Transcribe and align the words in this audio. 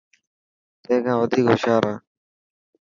تين 0.83 0.99
کان 1.05 1.15
وڌيڪ 1.21 1.45
هوشيار 1.49 1.83
هان. 1.87 1.97